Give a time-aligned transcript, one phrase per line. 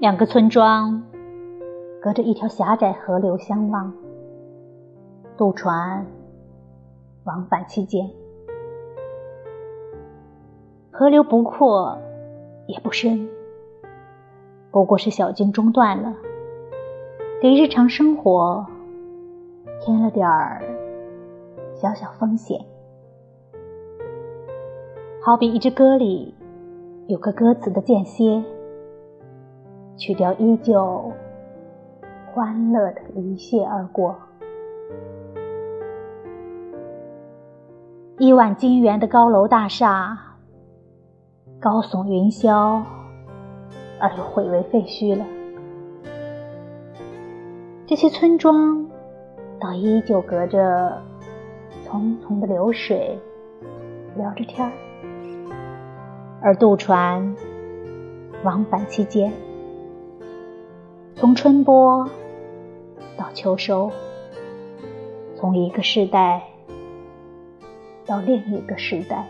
[0.00, 1.02] 两个村庄
[2.00, 3.92] 隔着一条狭窄河流相望，
[5.36, 6.06] 渡船
[7.24, 8.08] 往返其间。
[10.90, 11.98] 河流不阔
[12.66, 13.28] 也不深，
[14.70, 16.16] 不过是小径中断了，
[17.42, 18.64] 给日常生活
[19.82, 20.62] 添了点儿
[21.74, 22.58] 小小风险。
[25.22, 26.34] 好比一支歌里
[27.06, 28.42] 有个歌词的间歇，
[29.96, 31.12] 曲调依旧
[32.32, 34.16] 欢乐的一泻而过。
[38.18, 40.18] 亿万金元的高楼大厦，
[41.58, 42.82] 高耸云霄，
[43.98, 45.24] 而又毁为废墟了。
[47.86, 48.86] 这些村庄，
[49.58, 51.02] 倒依旧隔着
[51.84, 53.18] 匆匆的流水，
[54.16, 54.72] 聊着天儿。
[56.42, 57.34] 而渡船
[58.44, 59.32] 往返其间，
[61.20, 62.08] 从春播
[63.18, 63.92] 到秋收，
[65.36, 66.42] 从一个时代
[68.06, 69.28] 到另一个时代。